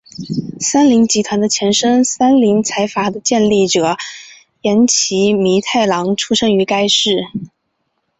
[0.59, 3.97] 三菱集团的前身三菱财阀的创立者
[4.61, 7.27] 岩崎弥太郎出身于该市。